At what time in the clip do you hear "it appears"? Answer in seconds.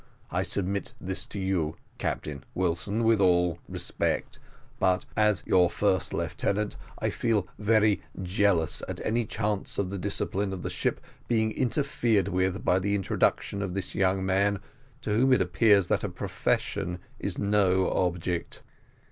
15.33-15.85